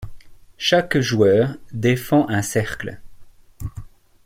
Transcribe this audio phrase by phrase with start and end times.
[0.57, 2.99] Chaque joueur défend un cercle.